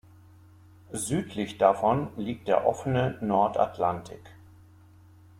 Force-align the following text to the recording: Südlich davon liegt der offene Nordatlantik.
Südlich 0.93 1.59
davon 1.59 2.07
liegt 2.17 2.47
der 2.47 2.65
offene 2.65 3.19
Nordatlantik. 3.21 4.31